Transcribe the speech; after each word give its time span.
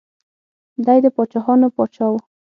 دی 0.85 0.97
د 1.03 1.05
پاچاهانو 1.15 1.67
پاچا 1.75 2.07
و. 2.09 2.13